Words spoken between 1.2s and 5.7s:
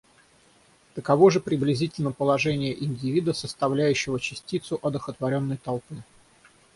же приблизительно положение индивида, составляющего частицу одухотворенной